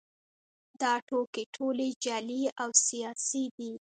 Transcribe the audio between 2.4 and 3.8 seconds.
او سیاسي دي